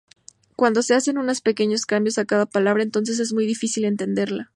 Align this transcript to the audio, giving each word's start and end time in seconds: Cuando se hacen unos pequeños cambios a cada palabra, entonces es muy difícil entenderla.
Cuando 0.55 0.81
se 0.81 0.95
hacen 0.95 1.19
unos 1.19 1.41
pequeños 1.41 1.85
cambios 1.85 2.17
a 2.17 2.25
cada 2.25 2.47
palabra, 2.47 2.81
entonces 2.81 3.19
es 3.19 3.33
muy 3.33 3.45
difícil 3.45 3.85
entenderla. 3.85 4.49